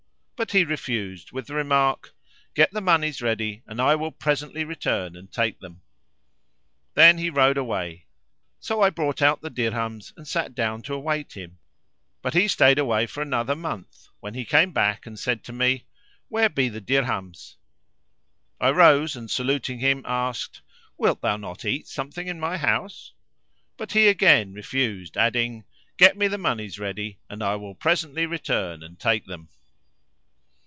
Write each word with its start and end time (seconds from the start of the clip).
But 0.41 0.53
he 0.53 0.63
refused 0.65 1.31
with 1.31 1.45
the 1.45 1.53
remark, 1.53 2.15
"Get 2.55 2.71
the 2.71 2.81
monies 2.81 3.21
ready 3.21 3.61
and 3.67 3.79
I 3.79 3.93
will 3.93 4.11
presently 4.11 4.63
return 4.65 5.15
and 5.15 5.31
take 5.31 5.59
them." 5.59 5.83
Then 6.95 7.19
he 7.19 7.29
rode 7.29 7.57
away. 7.59 8.07
So 8.59 8.81
I 8.81 8.89
brought 8.89 9.21
out 9.21 9.41
the 9.41 9.51
dirhams 9.51 10.11
and 10.17 10.27
sat 10.27 10.55
down 10.55 10.81
to 10.81 10.95
await 10.95 11.33
him, 11.33 11.59
but 12.23 12.33
he 12.33 12.47
stayed 12.47 12.79
away 12.79 13.05
for 13.05 13.21
another 13.21 13.55
month, 13.55 14.07
when 14.19 14.33
he 14.33 14.43
came 14.43 14.71
back 14.71 15.05
and 15.05 15.19
said 15.19 15.43
to 15.43 15.53
me, 15.53 15.85
"Where 16.27 16.49
be 16.49 16.69
the 16.69 16.81
dirhams?" 16.81 17.57
I 18.59 18.71
rose 18.71 19.15
and 19.15 19.29
saluting 19.29 19.77
him 19.77 20.01
asked, 20.07 20.63
"Wilt 20.97 21.21
thou 21.21 21.37
not 21.37 21.65
eat 21.65 21.85
some 21.87 22.09
thing 22.09 22.25
in 22.25 22.39
my 22.39 22.57
house?" 22.57 23.13
But 23.77 23.91
he 23.91 24.07
again 24.07 24.53
refused 24.55 25.17
adding, 25.17 25.65
"Get 25.97 26.17
me 26.17 26.27
the 26.27 26.39
monies 26.39 26.79
ready 26.79 27.19
and 27.29 27.43
I 27.43 27.57
will 27.57 27.75
presently 27.75 28.25
return 28.25 28.81
and 28.81 28.99
take 28.99 29.27
them." 29.27 29.49